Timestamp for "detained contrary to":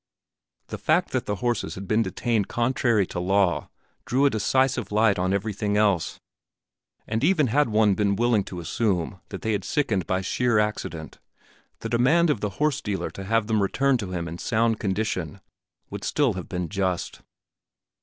2.01-3.19